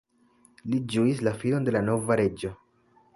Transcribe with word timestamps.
Li 0.69 0.79
ĝuis 0.93 1.21
la 1.27 1.33
fidon 1.43 1.67
de 1.67 1.75
la 1.77 1.83
nova 1.91 2.17
reĝo. 2.21 2.51